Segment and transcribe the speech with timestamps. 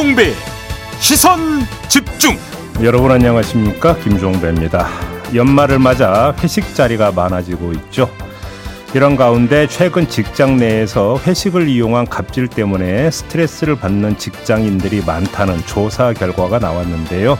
[0.00, 0.32] 김종배
[0.98, 2.38] 시선 집중.
[2.82, 3.96] 여러분 안녕하십니까?
[3.96, 4.88] 김종배입니다.
[5.34, 8.08] 연말을 맞아 회식 자리가 많아지고 있죠.
[8.94, 16.58] 이런 가운데 최근 직장 내에서 회식을 이용한 갑질 때문에 스트레스를 받는 직장인들이 많다는 조사 결과가
[16.58, 17.36] 나왔는데요.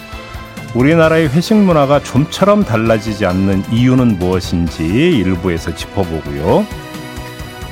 [0.74, 6.66] 우리나라의 회식 문화가 좀처럼 달라지지 않는 이유는 무엇인지 일부에서 짚어보고요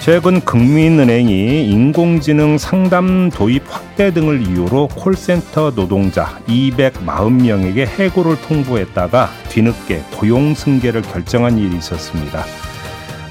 [0.00, 10.54] 최근 국민은행이 인공지능 상담 도입 확대 등을 이유로 콜센터 노동자 240명에게 해고를 통보했다가 뒤늦게 고용
[10.54, 12.44] 승계를 결정한 일이 있었습니다.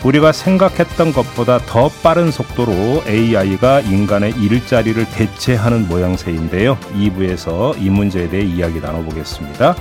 [0.03, 6.77] 우리가 생각했던 것보다 더 빠른 속도로 AI가 인간의 일자리를 대체하는 모양새인데요.
[6.93, 9.76] 2부에서 이 문제에 대해 이야기 나눠보겠습니다.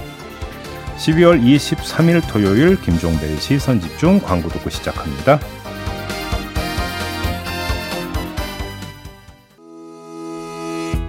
[0.97, 5.39] 12월 23일 토요일 김종배의 시선집중 광고 듣고 시작합니다.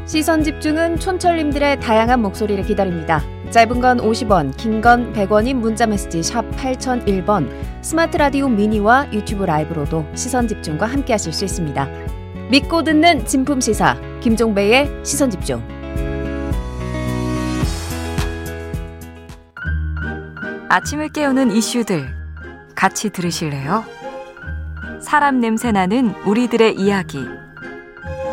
[0.07, 3.21] 시선 집중은 촌철님들의 다양한 목소리를 기다립니다.
[3.51, 7.49] 짧은 건 50원, 긴 건 100원인 문자 메시지 샵 8001번,
[7.81, 11.87] 스마트 라디오 미니와 유튜브 라이브로도 시선 집중과 함께 하실 수 있습니다.
[12.49, 15.61] 믿고 듣는 진품 시사 김종배의 시선 집중.
[20.69, 22.07] 아침을 깨우는 이슈들
[22.75, 23.83] 같이 들으실래요?
[25.01, 27.19] 사람 냄새 나는 우리들의 이야기.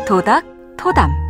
[0.07, 0.45] 토닥
[0.77, 1.24] 토담.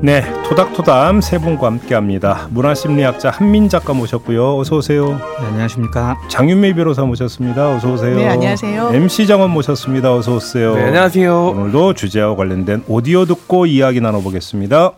[0.00, 2.46] 네, 토닥토담 세 분과 함께합니다.
[2.50, 4.56] 문화심리학자 한민 작가 모셨고요.
[4.58, 5.08] 어서 오세요.
[5.40, 6.16] 네, 안녕하십니까.
[6.28, 7.74] 장윤미 변호사 모셨습니다.
[7.74, 8.14] 어서 오세요.
[8.16, 8.90] 네, 안녕하세요.
[8.92, 10.14] MC 정원 모셨습니다.
[10.14, 10.76] 어서 오세요.
[10.76, 11.48] 네, 안녕하세요.
[11.48, 14.92] 오늘도 주제와 관련된 오디오 듣고 이야기 나눠보겠습니다.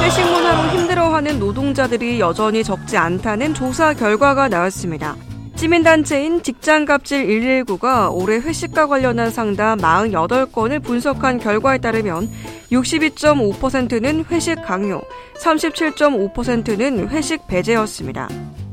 [0.00, 5.16] 회식 문화로 힘들어하는 노동자들이 여전히 적지 않다는 조사 결과가 나왔습니다.
[5.62, 7.24] 시민단체인 직장갑질
[7.64, 12.28] 119가 올해 회식과 관련한 상담 48건을 분석한 결과에 따르면
[12.72, 15.02] 62.5%는 회식 강요,
[15.40, 18.28] 37.5%는 회식 배제였습니다.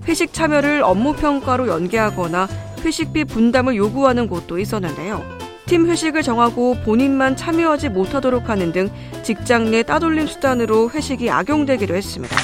[0.08, 2.48] 회식 참여를 업무 평가로 연계하거나
[2.84, 5.24] 회식비 분담을 요구하는 곳도 있었는데요.
[5.68, 8.90] 팀 회식을 정하고 본인만 참여하지 못하도록 하는 등
[9.22, 12.36] 직장 내 따돌림 수단으로 회식이 악용되기도 했습니다.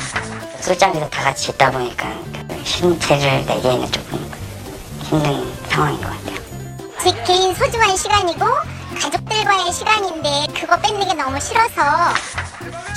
[0.60, 2.14] 술자리에서 다 같이 있다 보니까
[2.64, 4.25] 신체를 내기에는 조금
[5.10, 6.36] 힘든 상황인 것 같아요.
[7.02, 8.46] 제 개인 소중한 시간이고
[9.00, 11.82] 가족들과의 시간인데 그거 뺏는 게 너무 싫어서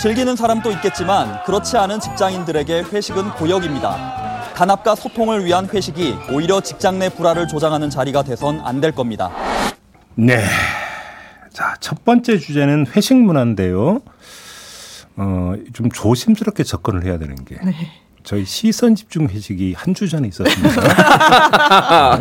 [0.01, 4.53] 즐기는 사람도 있겠지만 그렇지 않은 직장인들에게 회식은 고역입니다.
[4.55, 9.31] 단합과 소통을 위한 회식이 오히려 직장 내 불화를 조장하는 자리가 돼선 안 될 겁니다.
[10.15, 10.45] 네.
[11.53, 14.01] 자, 첫 번째 주제는 회식 문화인데요.
[15.17, 17.57] 어, 좀 조심스럽게 접근을 해야 되는 게.
[17.65, 17.75] 네.
[18.29, 22.19] 저희 시선 집중 회식이 한 주 전에 있었습니다.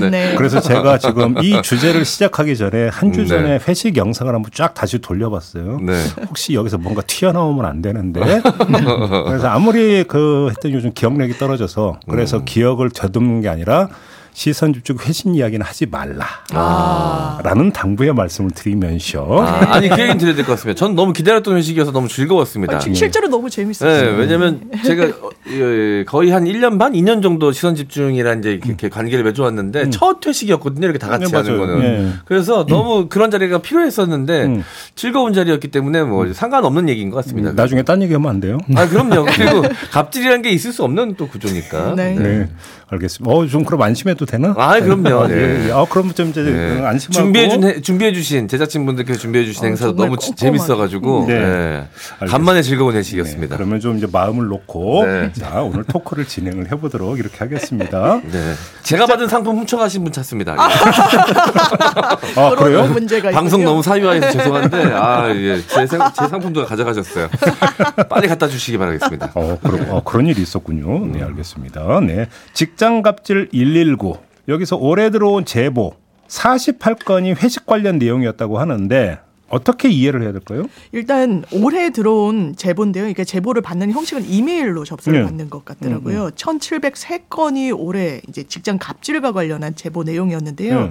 [0.00, 0.10] 네.
[0.10, 0.34] 네.
[0.36, 3.26] 그래서 제가 지금 이 주제를 시작하기 전에 한주 네.
[3.28, 5.78] 전에 회식 영상을 한번 쫙 다시 돌려봤어요.
[5.82, 5.92] 네.
[6.28, 8.20] 혹시 여기서 뭔가 튀어나오면 안 되는데.
[9.26, 12.44] 그래서 아무리 그 했더니 요즘 기억력이 떨어져서 그래서 음.
[12.46, 13.88] 기억을 되듬는 게 아니라
[14.34, 16.26] 시선 집중 회식 이야기는 하지 말라.
[16.52, 17.38] 아.
[17.44, 20.76] 라는 당부의 말씀을 드리면서 아, 아니 그 얘기는 드려야 될 것 같습니다.
[20.76, 22.80] 전 너무 기다렸던 회식이어서 너무 즐거웠습니다.
[22.80, 24.16] 실제로 너무 네, 재밌었어요.
[24.18, 29.22] 왜냐면 제가 어, 예, 거의 한 1년 반, 2년 정도 시선 집중이란 이제 이렇게 관계를
[29.24, 30.84] 맺어왔는데 첫 회식이었거든요.
[30.86, 31.30] 이렇게 다 같이 음.
[31.30, 31.58] 네, 하는.
[31.58, 31.78] 거는.
[31.80, 32.12] 네.
[32.24, 34.64] 그래서 너무 그런 자리가 필요했었는데 음.
[34.96, 37.52] 즐거운 자리였기 때문에 뭐 상관없는 얘기인 것 같습니다.
[37.52, 38.58] 나중에 딴 얘기하면 안 돼요.
[38.74, 39.26] 아, 그럼요.
[39.32, 39.62] 그리고
[39.92, 41.94] 갑질이라는 게 있을 수 없는 또 구조니까.
[41.94, 42.14] 네.
[42.18, 42.48] 네.
[42.88, 43.32] 알겠습니다.
[43.34, 44.54] 어, 좀 그럼 안심해도 되나?
[44.56, 45.24] 아, 그럼요.
[45.24, 45.68] 아, 네.
[45.68, 45.72] 예.
[45.72, 46.80] 아, 그럼 좀 이제 네.
[46.84, 50.36] 안심하고 준비해 준 준비해 주신 제작진 분들께서 준비해 주신 어, 행사도 정말 너무 꼼꼼하게.
[50.36, 51.38] 재밌어 가지고 네.
[51.40, 52.26] 네.
[52.26, 53.56] 간만에 즐거운 네, 회식이었습니다.
[53.56, 55.32] 그러면 좀 이제 마음을 놓고 네.
[55.32, 58.20] 자 오늘 토크를 진행을 해보도록 이렇게 하겠습니다.
[58.30, 58.54] 네.
[58.82, 60.54] 제가 받은 상품 훔쳐가신 분 찾습니다.
[60.58, 60.68] 아
[62.34, 62.86] 그런 그래요?
[62.86, 63.70] 문제가 방송 있군요.
[63.70, 65.60] 너무 사유화해서 죄송한데 아 예.
[65.66, 67.28] 제, 상, 제 상품도 가져가셨어요.
[68.08, 69.32] 빨리 갖다 주시기 바라겠습니다.
[69.34, 71.06] 어, 그런, 어, 그런 일이 있었군요.
[71.06, 72.00] 네, 알겠습니다.
[72.00, 72.28] 네.
[72.52, 74.13] 직장 갑질 119.
[74.48, 75.94] 여기서 올해 들어온 제보
[76.28, 79.18] 48건이 회식 관련 내용이었다고 하는데
[79.48, 80.64] 어떻게 이해를 해야 될까요?
[80.90, 83.06] 일단 올해 들어온 제보인데요.
[83.06, 85.24] 이게 제보를 받는 형식은 이메일로 접수를 네.
[85.24, 86.30] 받는 것 같더라고요.
[86.30, 90.80] 1,703건이 올해 이제 직장 갑질과 관련한 제보 내용이었는데요.
[90.80, 90.90] 네.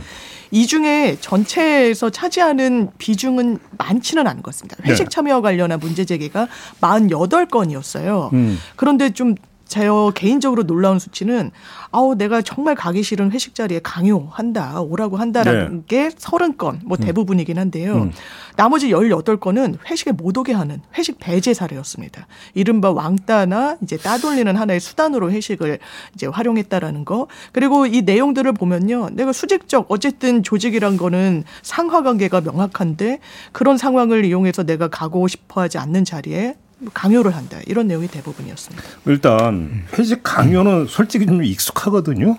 [0.52, 4.78] 이 중에 전체에서 차지하는 비중은 많지는 않은 것 같습니다.
[4.86, 5.10] 회식 네.
[5.10, 6.48] 참여와 관련한 문제 제기가
[6.80, 8.32] 48건이었어요.
[8.34, 8.58] 음.
[8.76, 11.52] 그런데 좀 저 개인적으로 놀라운 수치는
[11.92, 17.96] 아우 내가 정말 가기 싫은 회식 자리에 강요한다 오라고 한다라는 게 서른 건뭐 대부분이긴 한데요.
[17.96, 18.12] 음.
[18.56, 22.28] 나머지 18건은 회식에 못 오게 하는 회식 배제 사례였습니다.
[22.54, 25.80] 이른바 왕따나 이제 따돌리는 하나의 수단으로 회식을
[26.14, 27.28] 이제 활용했다라는 거.
[27.52, 29.10] 그리고 이 내용들을 보면요.
[29.14, 33.20] 내가 수직적 어쨌든 조직이란 거는 상하 관계가 명확한데
[33.52, 36.56] 그런 상황을 이용해서 내가 가고 싶어 하지 않는 자리에
[36.94, 37.60] 강요를 한다.
[37.68, 38.84] 이런 내용이 대부분이었습니다.
[39.06, 42.38] 일단 회식 강요는 솔직히 좀 익숙하거든요.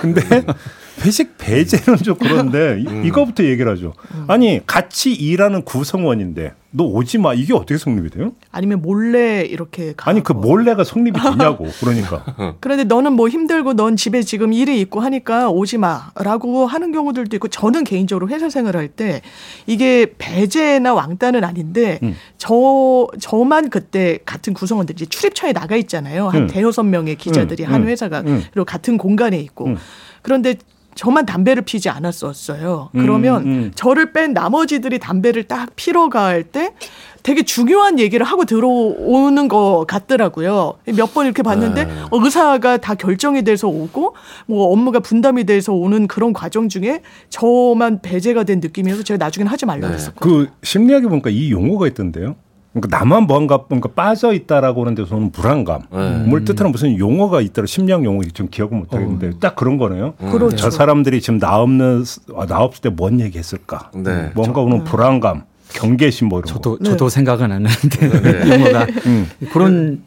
[0.00, 0.20] 근데
[1.04, 3.94] 회식 배제는 좀 그런데 이- 이거부터 얘기를 하죠.
[4.28, 8.32] 아니 같이 일하는 구성원인데 너 오지 마 이게 어떻게 성립이 돼요?
[8.52, 10.08] 아니면 몰래 이렇게 가고.
[10.10, 12.54] 아니 그 몰래가 성립이 되냐고 그러니까.
[12.60, 17.48] 그런데 너는 뭐 힘들고 넌 집에 지금 일이 있고 하니까 오지 마라고 하는 경우들도 있고
[17.48, 19.20] 저는 개인적으로 회사 생활할 때
[19.66, 22.14] 이게 배제나 왕따는 아닌데 음.
[22.38, 26.28] 저 저만 그때 같은 구성원들이 출입처에 나가 있잖아요.
[26.28, 26.46] 한 음.
[26.46, 28.44] 대여섯 명의 기자들이 음, 한 음, 회사가 음.
[28.52, 29.76] 그리고 같은 공간에 있고 음.
[30.22, 30.54] 그런데
[30.96, 32.90] 저만 담배를 피지 않았었어요.
[32.92, 33.72] 그러면 음, 음.
[33.74, 36.74] 저를 뺀 나머지들이 담배를 딱 피러 갈 때
[37.22, 40.74] 되게 중요한 얘기를 하고 들어오는 것 같더라고요.
[40.96, 41.92] 몇 번 이렇게 봤는데 네.
[42.10, 44.14] 어, 의사가 다 결정이 돼서 오고
[44.46, 49.66] 뭐 업무가 분담이 돼서 오는 그런 과정 중에 저만 배제가 된 느낌이어서 제가 나중에는 하지
[49.66, 49.94] 말라고 네.
[49.94, 50.46] 했었거든요.
[50.46, 52.36] 그 심리학에 보니까 이 용어가 있던데요.
[52.72, 55.82] 그러니까 나만 뭔가 뭔가 빠져 있다라고 하는 데서는 불안감.
[55.92, 56.18] 네.
[56.26, 57.66] 뭘 뜻하는 무슨 용어가 있더라.
[57.66, 60.14] 심리학 용어 좀 기억을 못 하겠는데 딱 그런 거네요.
[60.30, 60.56] 그렇죠.
[60.56, 62.04] 저 사람들이 지금 나 없는
[62.36, 63.90] 아, 나 없을 때 뭔 얘기했을까?
[63.94, 64.30] 네.
[64.34, 66.52] 뭔가 오는 불안감, 경계심 뭐 이런 거.
[66.54, 66.90] 저도 네.
[66.90, 68.50] 저도 생각은 안 나는데 네.
[68.64, 69.28] 용어가 음.
[69.52, 70.02] 그런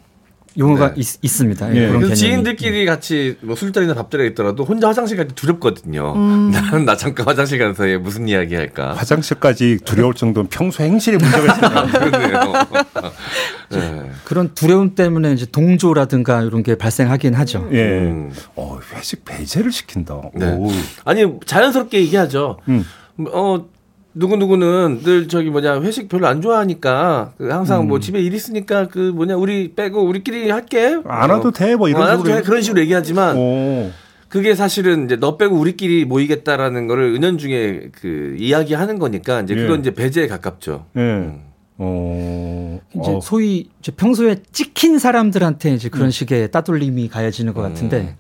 [0.57, 1.01] 용어가 네.
[1.01, 1.87] 있, 습니다 예.
[1.87, 2.15] 그런 그래서 개념이.
[2.15, 6.15] 지인들끼리 같이 뭐 술자리나 밥자리에 있더라도 혼자 화장실 갈때 두렵거든요.
[6.51, 8.93] 나는 나 잠깐 화장실 가는 사이에 무슨 이야기 할까.
[8.93, 11.87] 화장실까지 두려울 정도는 평소 행실에 문제가 있어요.
[12.11, 12.53] 그러네요.
[13.71, 14.09] 네.
[14.25, 17.67] 그런 두려움 때문에 이제 동조라든가 이런 게 발생하긴 하죠.
[17.71, 17.77] 예.
[17.99, 18.31] 음.
[18.55, 20.21] 어, 회식 배제를 시킨다.
[20.35, 20.51] 네.
[20.53, 20.69] 오.
[21.05, 22.59] 아니 자연스럽게 얘기하죠.
[22.69, 22.85] 음.
[23.31, 23.65] 어
[24.15, 27.87] 누구 누구는 늘 저기 뭐냐 회식 별로 안 좋아하니까 그 항상 음.
[27.87, 30.99] 뭐 집에 일 있으니까 그 뭐냐 우리 빼고 우리끼리 할게.
[31.05, 32.41] 안 와도 돼, 뭐 이런 안 와도 식으로 돼.
[32.43, 33.91] 그런 식으로 얘기하지만 오.
[34.29, 39.79] 그게 사실은 이제 너 빼고 우리끼리 모이겠다라는 거를 은연중에 그 이야기하는 거니까 이제 그건 예.
[39.81, 40.85] 이제 배제에 가깝죠.
[40.95, 40.99] 예.
[40.99, 41.41] 음.
[41.77, 42.79] 어.
[42.95, 43.19] 이제 어.
[43.21, 48.15] 소위 이제 평소에 찍힌 사람들한테 이제 그런 식의 따돌림이 가해지는 것 같은데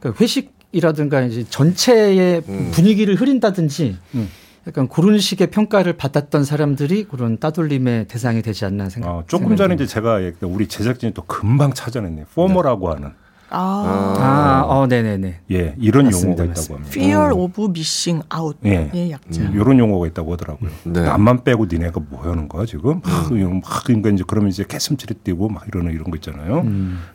[0.00, 2.70] 그러니까 회식이라든가 이제 전체의 음.
[2.72, 4.28] 분위기를 흐린다든지 음.
[4.68, 9.08] 약간 그런 식의 평가를 받았던 사람들이 그런 따돌림의 대상이 되지 않나 생각.
[9.08, 12.26] 어, 조금 전에 이제 제가 우리 제작진이 또 금방 찾아냈네.
[12.34, 13.12] 포머라고 하는
[13.50, 15.40] 아, 아, 어, 네네네.
[15.52, 16.52] 예 이런 맞습니다, 용어가 맞습니다.
[16.52, 16.90] 있다고 합니다.
[16.90, 18.58] fear of missing out.
[18.66, 18.90] 예.
[18.92, 19.40] 의 약자.
[19.40, 20.70] 음, 이런 용어가 있다고 하더라고요.
[20.84, 21.00] 네.
[21.00, 23.00] 남만 빼고 니네가 뭐 하는 거야 지금?
[23.02, 26.66] 막, 이런 막 그러니까 이제 그러면 이제 개슴츠레 뛰고 막 이러는 이런 거 있잖아요.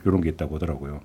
[0.06, 1.01] 이런 게 있다고 하더라고요.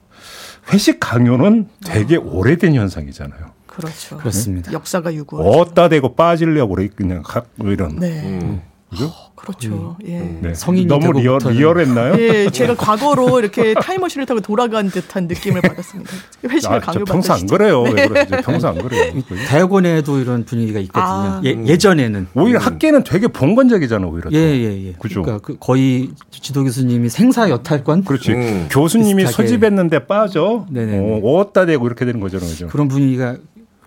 [0.72, 3.57] 회식 강요는 되게 오래된 현상이잖아요.
[3.78, 4.16] 그렇죠.
[4.16, 4.72] 그렇습니다.
[4.72, 5.48] 역사가 유구하죠.
[5.48, 7.96] 어따 대고 빠지려고 그래 그냥 각 이런.
[7.96, 8.22] 네.
[8.24, 8.62] 음.
[8.90, 9.12] 그죠?
[9.36, 9.96] 그렇죠.
[10.06, 10.18] 예.
[10.18, 10.54] 네.
[10.54, 12.14] 성인이 너무 리얼, 리얼했나요?
[12.18, 16.10] 예, 제가 과거로 이렇게 타임머신을 타고 돌아간 듯한 느낌을 받았습니다.
[16.48, 17.46] 회식을 아, 저 강요받던 평소 안.
[17.46, 17.82] 그래요.
[17.82, 18.30] 왜 그러지?
[18.42, 19.12] 평소 안 그래요.
[19.48, 21.04] 대학원에도 이런 분위기가 있거든요.
[21.04, 21.40] 아.
[21.44, 22.28] 예, 예전에는.
[22.34, 24.30] 오히려 학계는 되게 봉건적이잖아 오히려.
[24.30, 24.36] 또.
[24.36, 24.92] 예, 예, 예.
[24.98, 25.22] 그죠.
[25.22, 28.32] 그러니까 그 거의 지도 교수님이 생사 여탈권 그렇지.
[28.32, 28.68] 음.
[28.70, 29.48] 교수님이 비슷하게.
[29.48, 30.64] 소집했는데 빠져.
[30.70, 31.20] 네네네.
[31.22, 32.48] 어, 어따 대고 이렇게 되는 거잖아요.
[32.48, 32.66] 그죠?
[32.68, 33.36] 그런 분위기가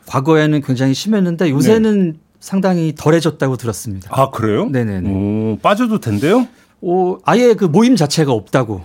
[0.07, 4.09] 과거에는 굉장히 심했는데 요새는 상당히 덜해졌다고 들었습니다.
[4.11, 4.65] 아 그래요?
[4.65, 5.09] 네네네.
[5.09, 6.47] 오, 빠져도 된대요?
[6.83, 8.81] 오, 아예 그 모임 자체가 없다고.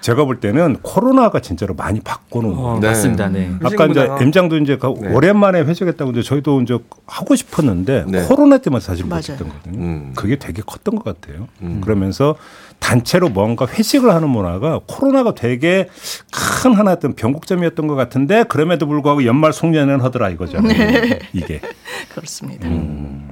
[0.00, 2.62] 제가 볼 때는 코로나가 진짜로 많이 바꿔놓은 거.
[2.62, 2.86] 어, 네.
[2.86, 3.28] 맞습니다.
[3.28, 3.50] 네.
[3.64, 5.12] 아까 이제 M장도 이제 가- 네.
[5.12, 8.22] 오랜만에 회식했다고 이제 저희도 이제 하고 싶었는데 네.
[8.26, 9.04] 코로나 때문에 사실.
[9.04, 9.78] 못했던 거거든요.
[9.82, 10.12] 음.
[10.14, 11.48] 그게 되게 컸던 것 같아요.
[11.80, 12.36] 그러면서
[12.80, 15.88] 단체로 뭔가 회식을 하는 문화가 코로나가 되게
[16.32, 21.18] 큰 하나였던 변곡점이었던 것 같은데 그럼에도 불구하고 연말 송년회는 하더라 이거잖아요.
[21.32, 21.60] 이게.
[22.14, 22.66] 그렇습니다.
[22.68, 23.30] 음.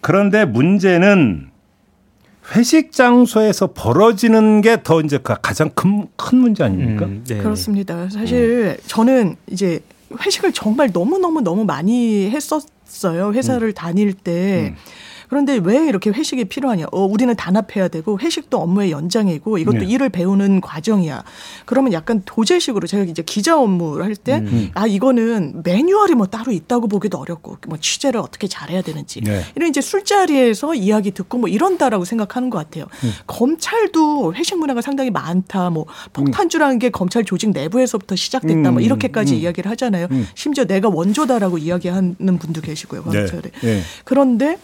[0.00, 1.48] 그런데 문제는
[2.54, 7.06] 회식 장소에서 벌어지는 게 더 이제 가- 가장 큰, 큰 문제 아닙니까?
[7.06, 7.38] 음, 네.
[7.38, 8.08] 그렇습니다.
[8.10, 9.80] 사실 저는 이제
[10.24, 13.32] 회식을 정말 너무너무 너무 많이 했었어요.
[13.32, 14.74] 회사를 다닐 때.
[15.30, 16.86] 그런데 왜 이렇게 회식이 필요하냐?
[16.92, 19.84] 어, 우리는 단합해야 되고 회식도 업무의 연장이고 이것도 네.
[19.86, 21.22] 일을 배우는 과정이야.
[21.64, 24.42] 그러면 약간 도제식으로 제가 이제 기자 업무를 할 때
[24.74, 29.42] 아 이거는 매뉴얼이 뭐 따로 있다고 보기도 어렵고 뭐 취재를 어떻게 잘해야 되는지 네.
[29.54, 32.86] 이런 이제 술자리에서 이야기 듣고 뭐 이런다라고 생각하는 것 같아요.
[33.26, 35.70] 검찰도 회식 문화가 상당히 많다.
[35.70, 38.70] 뭐 폭탄주라는 게 검찰 조직 내부에서부터 시작됐다.
[38.72, 39.38] 뭐 음, 이렇게까지 음.
[39.38, 40.08] 이야기를 하잖아요.
[40.34, 43.04] 심지어 내가 원조다라고 이야기하는 분도 계시고요.
[43.06, 43.18] 네.
[43.20, 43.42] 검찰에.
[43.62, 43.80] 네.
[44.04, 44.58] 그런데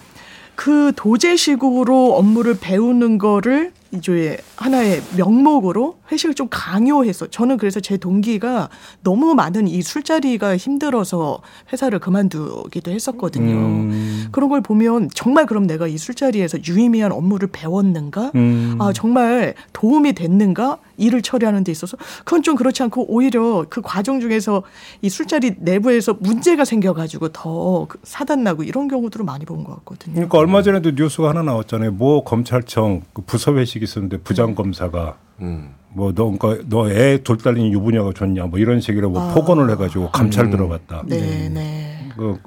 [0.56, 8.68] 그 도제식으로 업무를 배우는 거를 이제 하나의 명목으로 회식을 좀 강요해서 저는 그래서 제 동기가
[9.02, 11.40] 너무 많은 이 술자리가 힘들어서
[11.72, 13.54] 회사를 그만두기도 했었거든요.
[13.54, 14.28] 음.
[14.32, 18.32] 그런 걸 보면 정말 그럼 내가 이 술자리에서 유의미한 업무를 배웠는가?
[18.34, 18.76] 음.
[18.80, 20.78] 아, 정말 도움이 됐는가?
[20.96, 24.62] 일을 처리하는 데 있어서 그건 좀 그렇지 않고 오히려 그 과정 중에서
[25.02, 30.14] 이 술자리 내부에서 문제가 생겨가지고 더그 사단나고 이런 경우들을 많이 본 것 같거든요.
[30.14, 31.92] 그러니까 얼마 전에도 뉴스가 하나 나왔잖아요.
[31.92, 35.74] 뭐 검찰청 그 부서 회식이 있었는데 부장 검사가 음.
[35.90, 39.34] 뭐너 그러니까 너애 돌 달린 유부녀가 좋냐 뭐 이런 식으로 뭐 아.
[39.34, 40.50] 폭언을 해가지고 감찰 음.
[40.50, 41.02] 들어갔다.
[41.06, 42.08] 네, 네.
[42.16, 42.38] 그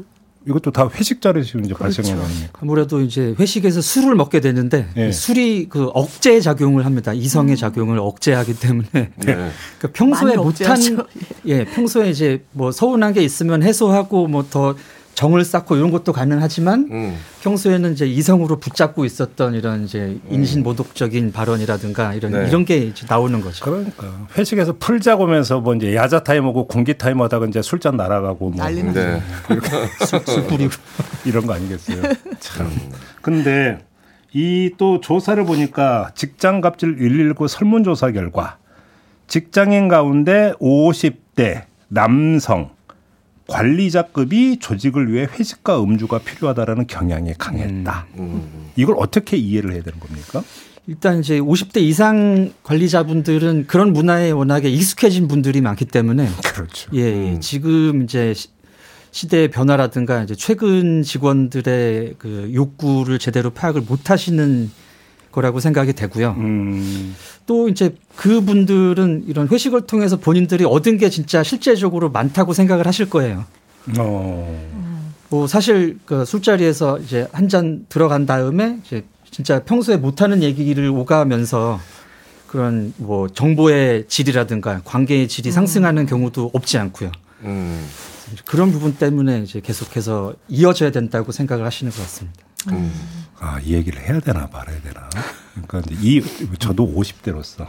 [0.50, 2.60] 이것도 다 회식 자리에서 이제 발생한 거 아닙니까?
[2.62, 5.12] 아무래도 이제 회식에서 술을 먹게 되는데 예.
[5.12, 7.14] 술이 그 억제 작용을 합니다.
[7.14, 9.12] 이성의 작용을 억제하기 때문에 네.
[9.24, 10.80] 그러니까 평소에 못한.
[11.46, 14.76] 예 평소에 이제 뭐 서운한 게 있으면 해소하고 뭐더
[15.20, 17.18] 정을 쌓고 이런 것도 가능하지만 음.
[17.42, 22.48] 평소에는 이제 이성으로 붙잡고 있었던 이런 이제 인신 모독적인 발언이라든가 이런 네.
[22.48, 23.66] 이런 게 이제 나오는 거죠.
[23.66, 24.08] 그러니까
[24.38, 28.82] 회식에서 풀자고 하면서 뭐 이제 야자 타임하고 공기 타임 하다가 이제 술잔 날아가고 뭐 난리.
[28.82, 29.22] 네.
[30.26, 30.72] 술 뿌리고
[31.26, 32.02] 이런 거 아니겠어요?
[32.40, 32.72] 참.
[33.22, 33.80] 근데
[34.32, 38.58] 이 또 조사를 보니까 직장 갑질 119 설문 조사 결과
[39.28, 42.70] 직장인 가운데 50대 남성
[43.50, 48.08] 관리자급이 조직을 위해 회식과 음주가 필요하다라는 경향이 강했다.
[48.18, 48.70] 음.
[48.76, 50.44] 이걸 어떻게 이해를 해야 되는 겁니까?
[50.88, 56.90] 일단 이제 50대 이상 관리자분들은 그런 문화에 워낙에 익숙해진 분들이 많기 때문에 그렇죠.
[56.96, 57.32] 예, 예.
[57.34, 57.42] 음.
[57.42, 58.48] 지금 이제 시-
[59.12, 64.72] 시대의 변화라든가 이제 최근 직원들의 그 욕구를 제대로 파악을 못 하시는
[65.40, 66.36] 거라고 생각이 되고요.
[66.38, 67.16] 음,
[67.46, 73.46] 또 이제 그분들은 이런 회식을 통해서 본인들이 얻은 게 진짜 실제적으로 많다고 생각을 하실 거예요.
[73.98, 80.88] 어, 뭐 사실 그 술자리에서 이제 한 잔 들어간 다음에 이제 진짜 평소에 못하는 얘기를
[80.90, 81.80] 오가면서
[82.48, 87.12] 그런 뭐 정보의 질이라든가 관계의 질이 상승하는 경우도 없지 않고요.
[87.44, 87.88] 음.
[88.46, 92.44] 그런 부분 때문에 이제 계속해서 이어져야 된다고 생각을 하시는 것 같습니다.
[92.72, 92.92] 음.
[93.40, 95.10] 아, 이 얘기를 해야 되나 말아야 되나.
[95.66, 96.22] 그러니까 이제 이
[96.60, 97.68] 저도 50대로서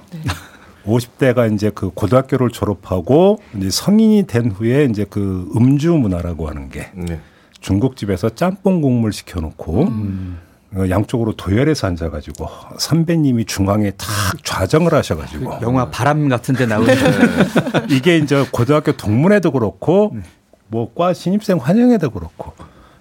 [0.84, 6.90] 50대가 이제 그 고등학교를 졸업하고 이제 성인이 된 후에 이제 그 음주 문화라고 하는 게
[6.94, 7.20] 네.
[7.60, 9.88] 중국집에서 짬뽕 국물 시켜놓고
[10.72, 14.08] 어, 양쪽으로 도열해서 앉아가지고 선배님이 중앙에 탁
[14.44, 16.94] 좌정을 하셔가지고 영화 바람 같은데 나오는
[17.90, 20.16] 이게 이제 고등학교 동문회도 그렇고
[20.68, 22.54] 뭐 과 신입생 환영회도 그렇고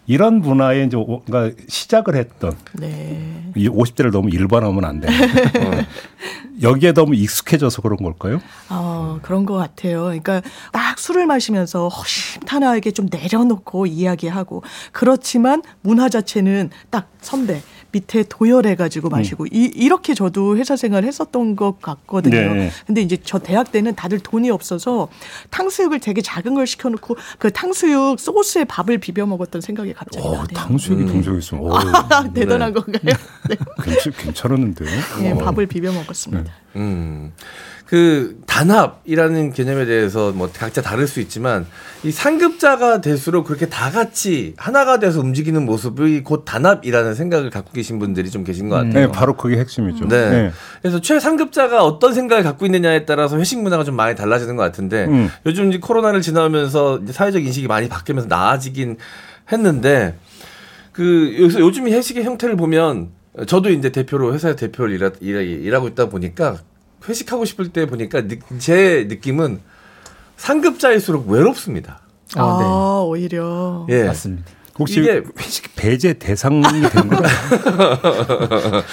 [0.10, 3.44] 이런 문화에 이제 오- 그러니까 시작을 했던 네.
[3.56, 5.08] 이 50대를 너무 일반화하면 안 돼.
[5.08, 5.86] 어.
[6.64, 8.42] 여기에 너무 익숙해져서 그런 걸까요?
[8.72, 10.06] 어, 그런 것 같아요.
[10.06, 10.42] 그러니까
[10.74, 19.46] 딱 술을 마시면서 허심탄회하게 좀 내려놓고 이야기하고 그렇지만 문화 자체는 딱 선배 밑에 도열해가지고 마시고
[19.48, 22.54] 이, 이렇게 저도 회사 생활 했었던 것 같거든요.
[22.54, 22.72] 네.
[22.86, 25.08] 근데 이제 저 대학 때는 다들 돈이 없어서
[25.50, 30.48] 탕수육을 되게 작은 걸 시켜놓고 그 탕수육 소스에 밥을 비벼 먹었던 생각이 갑자기 어, 나네요.
[30.54, 33.16] 탕수육이 있으면 오, 아, 대단한 건가요?
[33.50, 33.56] 네.
[33.84, 34.90] 괜찮, 괜찮았는데요.
[35.24, 35.38] 예, 어.
[35.38, 36.52] 밥을 비벼 먹었습니다.
[36.76, 37.34] 음.
[37.90, 41.66] 그 단합이라는 개념에 대해서 뭐 각자 다를 수 있지만
[42.04, 47.98] 이 상급자가 될수록 그렇게 다 같이 하나가 돼서 움직이는 모습이 곧 단합이라는 생각을 갖고 계신
[47.98, 49.08] 분들이 좀 계신 것 같아요.
[49.08, 50.08] 네, 바로 그게 핵심이죠.
[50.08, 50.30] 네.
[50.30, 50.52] 네.
[50.84, 55.32] 그래서 최상급자가 어떤 생각을 갖고 있느냐에 따라서 회식 문화가 좀 많이 달라지는 것 같은데 음.
[55.48, 58.98] 요즘 이제 코로나를 지나오면서 이제 사회적 인식이 많이 바뀌면서 나아지긴
[59.52, 60.16] 했는데
[60.92, 63.10] 그 요즘 이 회식의 형태를 보면
[63.48, 66.60] 저도 이제 대표로 회사 대표를 일하, 일, 일하고 있다 보니까
[67.08, 69.60] 회식하고 싶을 때 보니까 느- 제 느낌은
[70.38, 72.02] 상급자일수록 외롭습니다.
[72.36, 72.66] 아, 아, 네.
[73.10, 73.86] 오히려.
[73.90, 74.04] 예.
[74.04, 74.46] 맞습니다.
[74.78, 77.24] 혹시 이게- 회식 배제 대상이 되는 거예요?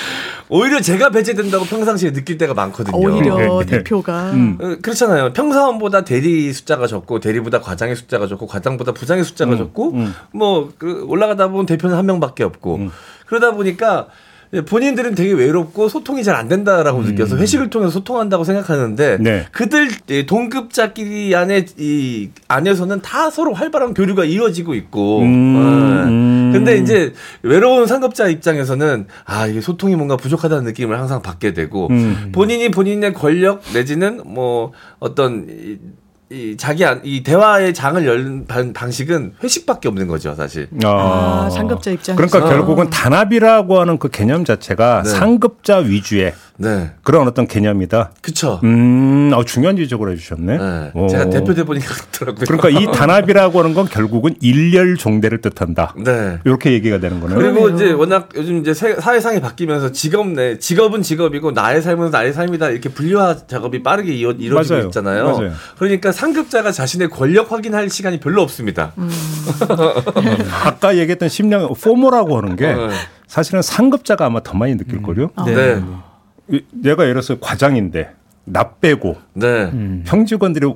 [0.49, 2.97] 오히려 제가 배제된다고 평상시에 느낄 때가 많거든요.
[2.97, 3.67] 오히려 네, 네.
[3.67, 4.59] 대표가 음.
[4.61, 5.33] 어, 그렇잖아요.
[5.33, 10.15] 평사원보다 대리 숫자가 적고 대리보다 과장의 숫자가 적고 과장보다 부장의 숫자가 음, 적고 음.
[10.33, 12.91] 뭐그 올라가다 보면 대표는 한 명밖에 없고 음.
[13.27, 14.09] 그러다 보니까
[14.65, 19.23] 본인들은 되게 외롭고 소통이 잘 안 된다라고 느껴서 회식을 통해서 소통한다고 생각하는데 음.
[19.23, 19.47] 네.
[19.53, 26.09] 그들 예, 동급자끼리 안에 이 안에서는 다 서로 활발한 교류가 이루어지고 있고 음, 예.
[26.09, 26.51] 음.
[26.53, 32.31] 근데 이제 외로운 상급자 입장에서는 아 이게 소통이 뭔가 부족하다는 느낌을 항상 받게 되고 음.
[32.33, 35.47] 본인이 본인의 권력 내지는 뭐 어떤
[36.30, 40.68] 이, 이 자기 안, 이 대화의 장을 열 방- 방식은 회식밖에 없는 거죠 사실.
[40.85, 42.16] 아, 상급자 입장에서.
[42.16, 45.11] 그러니까 결국은 단합이라고 하는 그 개념 자체가 네.
[45.11, 46.91] 상급자 위주의 네.
[47.03, 48.13] 그런 어떤 개념이다.
[48.23, 48.61] 그쵸.
[48.65, 50.57] 음, 어, 중요한 지적을 해주셨네.
[50.59, 50.91] 네.
[50.95, 51.07] 오.
[51.09, 52.45] 제가 대표 대보니까 그렇더라고요.
[52.47, 55.95] 그러니까 이 단합이라고 하는 건 결국은 일렬 종대를 뜻한다.
[56.03, 56.39] 네.
[56.45, 57.39] 이렇게 얘기가 되는 거네요.
[57.39, 62.33] 그리고 이제 워낙 요즘 이제 세- 사회상이 바뀌면서 직업 내 직업은 직업이고 나의 삶은 나의
[62.33, 64.87] 삶이다 이렇게 분류화 작업이 빠르게 이어, 이루어지고 맞아요.
[64.87, 65.25] 있잖아요.
[65.25, 65.53] 맞아요.
[65.79, 68.93] 그러니까 상급자가 자신의 권력 확인할 시간이 별로 없습니다.
[70.65, 72.89] 아까 얘기했던 심령 포모라고 하는 게 네.
[73.27, 75.31] 사실은 상급자가 아마 더 많이 느낄 거요.
[75.47, 75.83] 네.
[76.71, 78.15] 내가 예를 들어서 과장인데
[78.49, 80.03] 나 빼고 네.
[80.07, 80.73] 평직원들이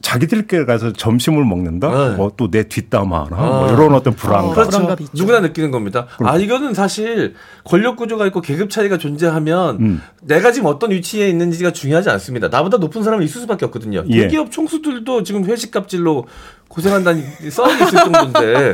[0.00, 2.08] 자기들끼리 가서 점심을 먹는다.
[2.10, 2.16] 네.
[2.16, 3.72] 뭐또 내 뒷담화나 뭐 아.
[3.72, 4.52] 이런 어떤 불안감.
[4.52, 4.70] 그렇죠.
[4.70, 5.12] 불안감이 있죠.
[5.14, 6.08] 누구나 느끼는 겁니다.
[6.18, 10.02] 아 이거는 사실 권력 구조가 있고 계급 차이가 존재하면 음.
[10.20, 12.48] 내가 지금 어떤 위치에 있는지가 중요하지 않습니다.
[12.48, 14.02] 나보다 높은 사람이 있을 수밖에 없거든요.
[14.08, 14.22] 예.
[14.22, 16.26] 대기업 총수들도 지금 회식 갑질로
[16.66, 18.72] 고생한다는 썰이 있을 정도인데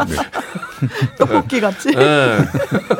[1.18, 1.90] 떡볶이 같지?
[1.96, 2.38] 예.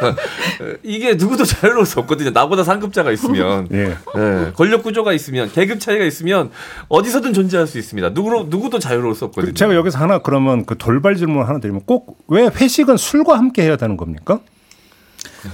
[0.82, 2.30] 이게 누구도 자유로울 수 없거든요.
[2.30, 3.68] 나보다 상급자가 있으면.
[3.72, 3.96] 예.
[4.16, 4.52] 예.
[4.54, 6.50] 권력 구조가 있으면, 계급 차이가 있으면
[6.88, 8.10] 어디서든 존재할 수 있습니다.
[8.10, 9.54] 누구로, 누구도 자유로울 수 없거든요.
[9.54, 13.76] 제가 여기서 하나 그러면 그 돌발 질문 하나 드리면 꼭 왜 회식은 술과 함께 해야
[13.76, 14.40] 되는 겁니까?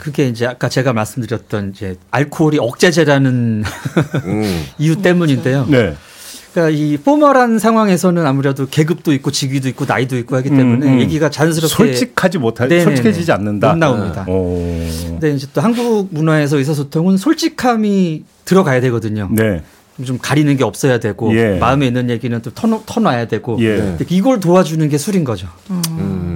[0.00, 3.64] 그게 이제 아까 제가 말씀드렸던 이제 알코올이 억제제라는
[4.24, 4.64] 음.
[4.78, 5.66] 이유 때문인데요.
[5.68, 5.94] 네.
[6.54, 11.00] 그러니까 이 포멀한 상황에서는 아무래도 계급도 있고 직위도 있고 나이도 있고 하기 때문에 음, 음.
[11.00, 12.84] 얘기가 자연스럽게 솔직하지 못하, 네네네.
[12.84, 13.72] 솔직해지지 않는다.
[13.72, 14.24] 못 나옵니다.
[14.28, 14.86] 오.
[15.04, 19.28] 근데 이제 또 한국 문화에서 의사소통은 솔직함이 들어가야 되거든요.
[19.32, 19.62] 네.
[20.04, 21.58] 좀 가리는 게 없어야 되고 예.
[21.58, 23.76] 마음에 있는 얘기는 또 터놓, 터놔야 되고 예.
[23.76, 25.48] 근데 이걸 도와주는 게 술인 거죠.
[25.70, 26.33] 음.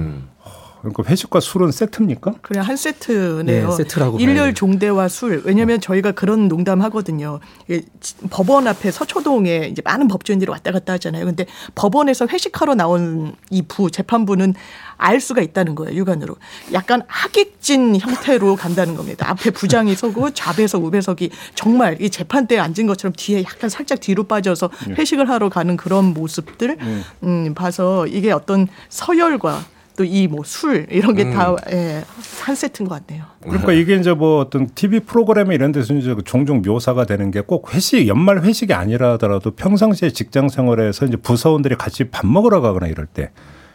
[0.81, 2.35] 그러니까 회식과 술은 세트입니까?
[2.41, 3.69] 그냥 한 세트네요.
[3.69, 4.53] 네, 세트라고 일렬.
[4.53, 5.41] 종대와 술.
[5.45, 7.39] 왜냐하면 저희가 그런 농담 하거든요.
[7.67, 11.25] 이게 지- 법원 앞에 서초동에 이제 많은 법조인들이 왔다 갔다 하잖아요.
[11.25, 11.45] 근데
[11.75, 14.53] 법원에서 회식하러 나온 이 부 재판부는
[14.97, 15.95] 알 수가 있다는 거예요.
[15.97, 16.35] 육안으로.
[16.73, 19.29] 약간 하객진 형태로 간다는 겁니다.
[19.29, 24.69] 앞에 부장이 서고 좌배석 우배석이 정말 이 재판대에 앉은 것처럼 뒤에 약간 살짝 뒤로 빠져서
[24.97, 26.77] 회식을 하러 가는 그런 모습들
[27.23, 29.63] 음, 봐서 이게 어떤 서열과
[29.99, 33.25] 또 이 뭐 술 이런 게 다한 세트인 것 같네요.
[33.41, 37.41] 그러니까 이게 이제 뭐 어떤 TV 프로그램 이런 데서 이제 그 종종 묘사가 되는 게
[37.41, 42.87] 꼭 회식, 연말 회식이 아니라 하더라도 평상시에 직장 생활에서 이제 부서원들이 같이 밥 먹으러 가거나
[42.87, 43.31] 이럴 때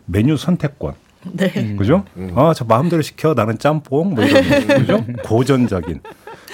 [0.06, 0.94] 메뉴 선택권.
[1.32, 1.74] 네.
[1.76, 2.04] 그죠?
[2.34, 3.34] 아, 저 마음대로 시켜.
[3.34, 4.14] 나는 짬뽕.
[4.14, 4.74] 뭐 이런 거.
[4.78, 5.04] 그죠?
[5.24, 6.00] 고전적인.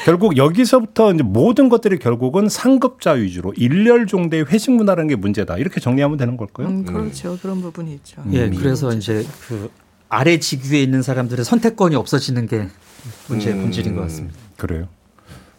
[0.04, 5.58] 결국 여기서부터 이제 모든 것들이 결국은 상급자 위주로 일렬 종대의 회식 문화라는 게 문제다.
[5.58, 6.68] 이렇게 정리하면 되는 걸까요?
[6.68, 7.38] 음, 그렇죠.
[7.42, 8.22] 그런 부분이 있죠.
[8.32, 9.70] 예, 그래서 이제 그
[10.08, 12.68] 아래 직위에 있는 사람들의 선택권이 없어지는 게
[13.28, 13.62] 문제의 음.
[13.62, 14.36] 본질인 것 같습니다.
[14.56, 14.88] 그래요.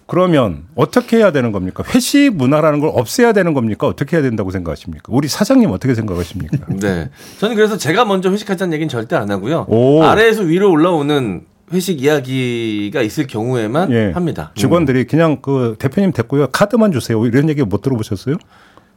[0.08, 1.86] 그러면 어떻게 해야 되는 겁니까?
[1.88, 3.88] 회식 문화라는 걸 없애야 되는 겁니까?
[3.88, 5.06] 어떻게 해야 된다고 생각하십니까?
[5.08, 6.66] 우리 사장님 어떻게 생각하십니까?
[6.82, 7.10] 네.
[7.40, 9.68] 저는 그래서 제가 먼저 회식하자는 얘기는 절대 안 하고요.
[9.70, 10.04] 오.
[10.04, 14.12] 아래에서 위로 올라오는 회식 이야기가 있을 경우에만 예.
[14.12, 14.52] 합니다.
[14.56, 16.48] 직원들이 그냥 그 대표님 됐고요.
[16.48, 17.26] 카드만 주세요.
[17.26, 18.36] 이런 얘기 못 들어보셨어요?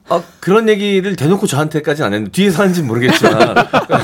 [0.07, 3.55] 아, 그런 얘기를 대놓고 저한테까지는 안 했는데 뒤에서 하는지는 모르겠지만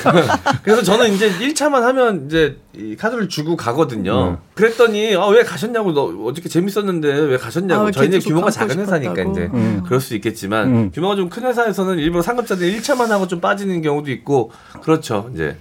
[0.64, 4.30] 그래서 저는 이제 1차만 하면 이제 이 카드를 주고 가거든요.
[4.30, 4.36] 네.
[4.54, 9.30] 그랬더니 아, 왜 가셨냐고 너 어저께 재밌었는데 왜 가셨냐고 아, 저희는 규모가 작은 회사니까 싶었다고.
[9.32, 9.82] 이제 음.
[9.84, 10.90] 그럴 수 있겠지만 음.
[10.90, 14.52] 규모가 좀 큰 회사에서는 일부러 상급자들 1차만 하고 좀 빠지는 경우도 있고
[14.82, 15.30] 그렇죠.
[15.34, 15.58] 이제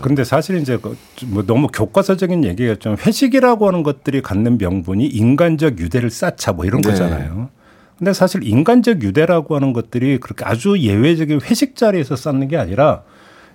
[0.00, 6.52] 그런데 사실 이제 그뭐 너무 교과서적인 얘기였지만 회식이라고 하는 것들이 갖는 명분이 인간적 유대를 쌓자
[6.52, 6.90] 뭐 이런 네.
[6.90, 7.50] 거잖아요.
[7.98, 13.02] 근데 사실 인간적 유대라고 하는 것들이 그렇게 아주 예외적인 회식 자리에서 쌓는 게 아니라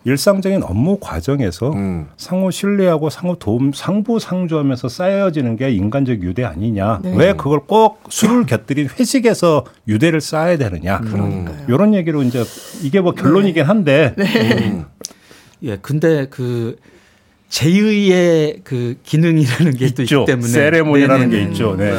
[0.04, 2.08] 일상적인 업무 과정에서 음.
[2.18, 7.02] 상호 신뢰하고 상호 도움 상부 상조하면서 쌓여지는 게 인간적 유대 아니냐.
[7.04, 7.16] 네.
[7.16, 11.00] 왜 그걸 꼭 술을 곁들인 회식에서 유대를 쌓아야 되느냐.
[11.02, 11.66] 그러니까요.
[11.68, 12.44] 이런 얘기로 이제
[12.82, 14.86] 이게 뭐 결론이긴 한데 음.
[15.64, 16.78] 예, 근데 그
[17.50, 20.16] 제의의 그 기능이라는 게 또 있기.
[20.26, 21.46] 때문에 세레모니라는 네네네.
[21.46, 21.76] 게 있죠.
[21.76, 21.92] 네.
[21.92, 21.98] 네.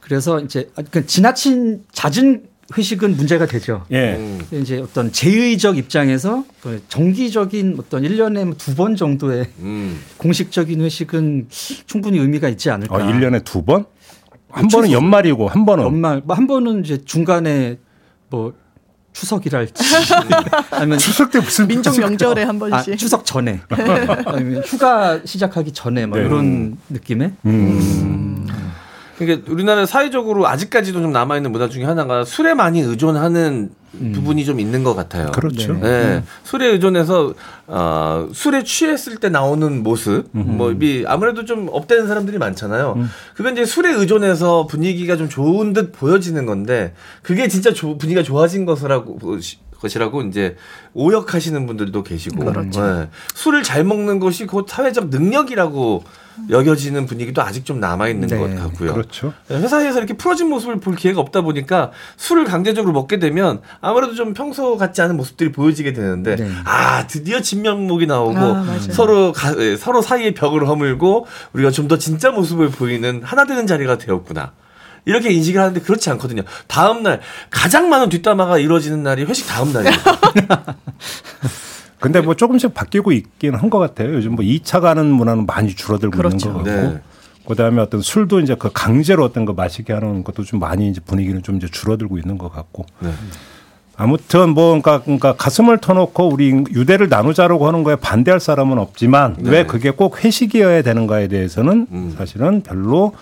[0.00, 2.44] 그래서 이제 그 지나친 잦은
[2.76, 3.84] 회식은 문제가 되죠.
[3.90, 4.14] 예.
[4.14, 4.40] 음.
[4.52, 10.00] 이제 어떤 제의적 입장에서 그 정기적인 어떤 1년에 뭐두번 정도의 음.
[10.16, 11.48] 공식적인 회식은
[11.86, 12.94] 충분히 의미가 있지 않을까.
[12.94, 13.84] 어, 1년에 두 번?
[14.48, 17.78] 한 번은 연말이고 한 번은 연말 뭐 한 번은 이제 중간에
[18.30, 18.54] 뭐
[19.14, 19.72] 추석이랄지
[20.70, 22.98] 아니면 추석 때 무슨 민족 명절에 한 아, 번씩.
[22.98, 23.60] 추석 전에
[24.26, 26.26] 아니면 휴가 시작하기 전에 뭐 네.
[26.26, 28.23] 이런 느낌의 음.
[29.26, 33.70] 그러니까 우리나라 사회적으로 아직까지도 좀 남아 있는 문화 중에 하나가 술에 많이 의존하는
[34.12, 35.30] 부분이 좀 있는 것 같아요.
[35.30, 35.74] 그렇죠.
[35.74, 35.80] 네.
[35.80, 36.24] 네.
[36.42, 37.32] 술에 의존해서
[37.68, 42.98] 어, 술에 취했을 때 나오는 모습, 뭐이 아무래도 좀 업되는 사람들이 많잖아요.
[43.36, 48.64] 그건 이제 술에 의존해서 분위기가 좀 좋은 듯 보여지는 건데 그게 진짜 조- 분위기가 좋아진
[48.66, 49.18] 것이라고
[49.80, 50.56] 것이라고 이제
[50.94, 52.80] 오역하시는 분들도 계시고 그렇죠.
[52.82, 53.08] 네.
[53.34, 56.02] 술을 잘 먹는 것이 곧 사회적 능력이라고
[56.50, 58.92] 여겨지는 분위기도 아직 좀 남아 있는 네, 것 같고요.
[58.94, 59.32] 그렇죠.
[59.50, 64.76] 회사에서 이렇게 풀어진 모습을 볼 기회가 없다 보니까 술을 강제적으로 먹게 되면 아무래도 좀 평소
[64.76, 66.50] 같지 않은 모습들이 보여지게 되는데 네.
[66.64, 68.78] 아 드디어 진면목이 나오고 아.
[68.90, 73.66] 서로 가- 예, 서로 사이에 벽을 허물고 우리가 좀 더 진짜 모습을 보이는 하나 되는
[73.66, 74.52] 자리가 되었구나.
[75.04, 76.40] 이렇게 인식을 하는데 그렇지 않거든요.
[76.66, 77.20] 다음 날
[77.50, 79.94] 가장 많은 뒷담화가 이루어지는 날이 회식 다음 날이에요.
[82.04, 84.14] 근데 뭐 조금씩 바뀌고 있긴 한 것 같아요.
[84.14, 86.48] 요즘 뭐 2차 가는 문화는 많이 줄어들고 그렇죠.
[86.48, 86.92] 있는 것 같고.
[86.94, 87.00] 네.
[87.48, 91.42] 그다음에 어떤 술도 이제 그 강제로 어떤 거 마시게 하는 것도 좀 많이 이제 분위기는
[91.42, 92.84] 좀 이제 줄어들고 있는 것 같고.
[93.00, 93.10] 네.
[93.96, 99.50] 아무튼 뭐 그러니까, 그러니까 가슴을 터놓고 우리 유대를 나누자라고 하는 거에 반대할 사람은 없지만 네.
[99.50, 102.14] 왜 그게 꼭 회식이어야 되는가에 대해서는 음.
[102.18, 103.12] 사실은 별로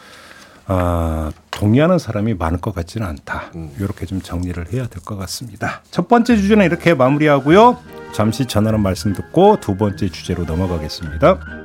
[0.67, 3.51] 아, 동의하는 사람이 많을 것 같지는 않다.
[3.55, 3.71] 음.
[3.79, 5.83] 이렇게 좀 정리를 해야 될 것 같습니다.
[5.91, 7.79] 첫 번째 주제는 이렇게 마무리하고요.
[8.13, 11.62] 잠시 전하는 말씀 듣고 두 번째 주제로 넘어가겠습니다.